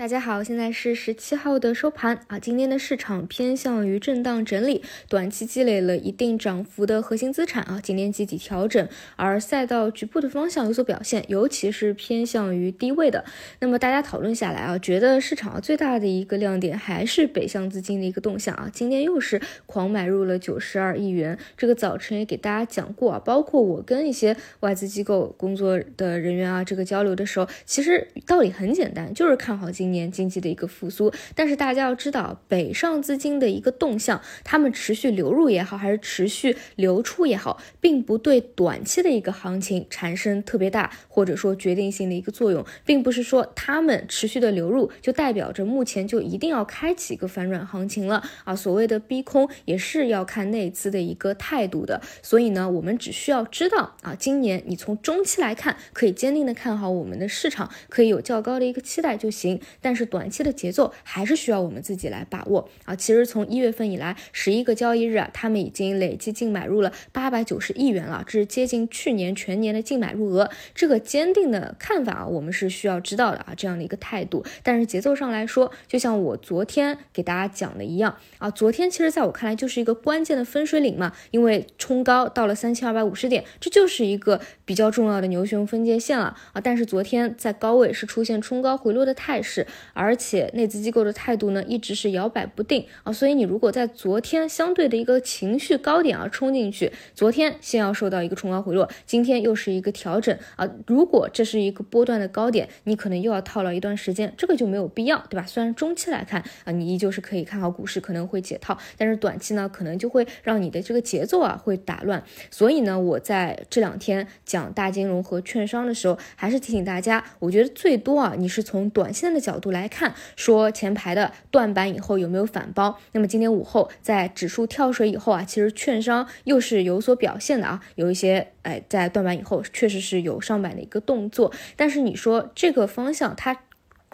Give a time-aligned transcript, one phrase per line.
[0.00, 2.38] 大家好，现在是十七号的收盘啊。
[2.38, 13.26] 今天的市场偏向于震荡整理，短期积累了一定涨幅的核心资产啊，今天集体调整，而赛道局部的方向有所表现，尤其是偏向于低位的。
[13.58, 21.38] 那么大家讨论下来啊，觉得市场最大的一个亮点还是北向资金的一个动向啊，今天又是狂买入了九十二亿元。
[21.58, 29.89] 这个早晨也给大家讲过啊，包括我跟一些外资机构工作的人员啊，这个交流的时候，其实道理很简单，就是看好今。
[29.90, 48.54] 年经济的一个复苏，但是大家要知道，北上资金的一个动向，他们持续流入也好，还是持续流出也好，并不对短期的一个行情产生特别大或者说决定性的一个作用，并不是说他们持续的流入就代表着目前就一定要开启一个反转行情了啊。
[48.54, 59.60] 所谓的逼空也是要看内资的一个态度的，所以呢，我们只需要知道啊，今年你从中期来看，可以坚定的看好我们的市场，可以有较高的一个期待就行。
[59.80, 62.94] 但是短期的节奏还是需要我们自己来把握啊！
[62.94, 70.50] 其实从一月份以来，十一个交易日啊，他们已经累计净买入了八百九十亿元了，这是接近去年全年的净买入额。
[70.74, 74.44] 这个坚定的看法啊，我们是需要知道的啊，这样的一个态度。
[74.62, 86.60] 但是节奏上来说，就像我昨天给大家讲的一样啊，昨天其实在我看来就是一个关键的分水岭嘛，因为冲高到了三千二百五十点，这就是一个比较重要的牛熊分界线了啊。
[86.60, 89.59] 但是昨天在高位是出现冲高回落的态势。
[89.92, 105.46] 而且内资机构的态度呢，一直是摇摆不定啊，所以你如果在昨天相对的一个情绪高点啊冲进去，昨天先要受到一个冲高回落，今天又是一个调整啊，如果这是一个波段的高点，你可能又要套牢一段时间，这个就没有必要，对吧？
[105.46, 112.22] 虽然中期来看啊，你依旧是可以看好股市可能会解套，但是短期呢，可能就会让你的这个节奏啊会打乱。
[112.50, 119.80] 所以呢，我在这两天讲大金融和券商的时候，还是提醒大家，我觉得最多啊，你是从短线的角角度来。
[119.80, 122.98] 来看，说前排的断板以后有没有反包？
[123.12, 133.56] 那么今天午后在指数跳水以后啊，其实券商又是有所表现的啊，有一些哎在断板以后确实是有上板的一个动作，但是你说这个方向它。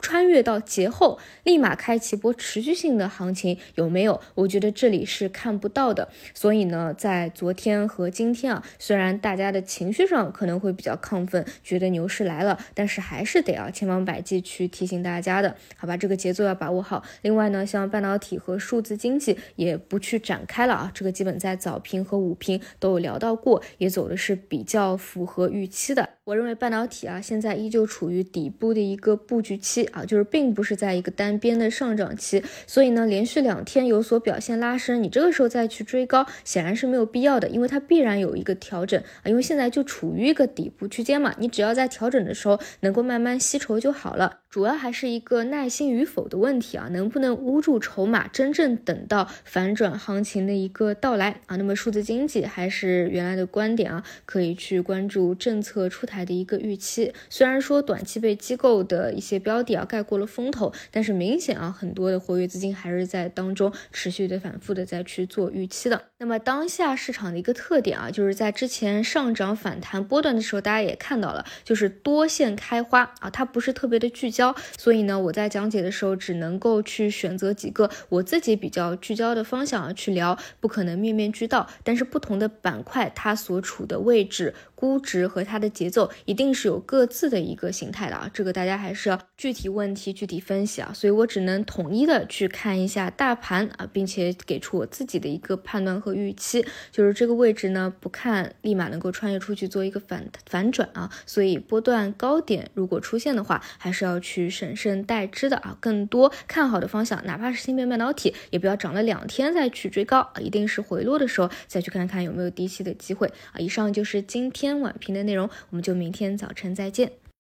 [0.03, 4.21] 穿越到节后，立马开启波持续性的行情有没有？
[4.35, 6.09] 我觉得这里是看不到的。
[6.35, 15.97] 所以呢，在昨天和今天啊，虽然大家的情绪上可能会比较亢奋，觉得牛市来了，但是还是得要千方百计去提醒大家的，好吧？
[15.97, 17.03] 这个节奏要把握好。
[17.23, 26.11] 另外呢，像半导体和数字经济也不去展开了啊，这个基本在早评和午评都有聊到过，也走的是比较符合预期的。
[26.25, 44.41] 我认为半导体啊，现在依旧处于底部的一个布局期啊，就是并不是在一个单边的上涨期，所以呢，连续两天有所表现拉升，你这个时候再去追高，显然是没有必要的，因为它必然有一个调整啊，因为现在就处于一个底部区间嘛，你只要在调整的时候能够慢慢吸筹就好了。
[44.49, 51.57] 主要还是一个耐心与否的问题啊，能不能捂住筹码，真正等到反转行情的一个到来啊？
[51.57, 57.13] 那么数字经济还是原来的观点啊，可以去关注政策出台的一个预期。
[57.29, 66.03] 虽然说短期被机构的一些标的啊盖过了风头，但是明显啊，很多的活跃资金还是在当中持续的反复的在去做预期的。
[66.19, 74.55] 那么当下市场的一个特点啊，就是在之前上涨反弹波段的时候，大家也看到了，就是多线开花啊，它不是特别的聚焦。
[74.79, 81.69] 所以呢，我在讲解的时候只能够去选择几个我自己比较聚焦的方向啊去聊，不可能面面俱到。
[81.85, 84.55] 但是不同的板块，它所处的位置。
[84.77, 113.57] 估值和它的节奏一定是有各自的一个形态的啊，这个大家还是要具体问题具体分析啊，所以我只能统一的去看一下大盘啊，并且给出我自己的一个判断和预期，就是这个位置呢不看立马能够穿越出去做一个反反转啊，所以波段高点如果出现的话，还是要去审慎待之的啊，更多看好的方向，哪怕是芯片半导体，也不要涨了两天再去追高啊，一定是回落的时候再去看看有没有低吸的机会啊。
[113.59, 114.66] 以上就是今天。
[114.67, 117.13] 天晚评的内容，我们就明天早晨再见。